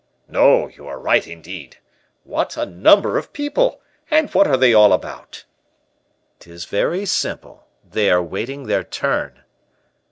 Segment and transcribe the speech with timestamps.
[0.27, 1.77] "No, you are right, indeed.
[2.23, 3.81] What a number of people!
[4.09, 5.45] And what are they all about?"
[6.39, 7.67] "'Tis very simple.
[7.87, 9.41] They are waiting their turn."